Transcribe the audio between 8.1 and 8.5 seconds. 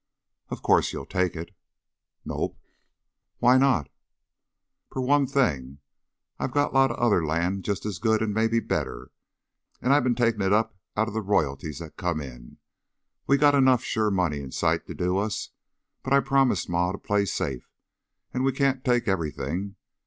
an'